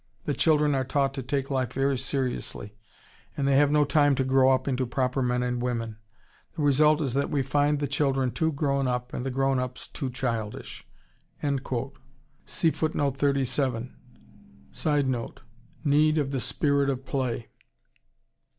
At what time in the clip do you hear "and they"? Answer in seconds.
3.37-3.55